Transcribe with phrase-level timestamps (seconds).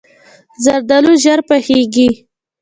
[0.63, 2.09] زردالو ژر پخیږي.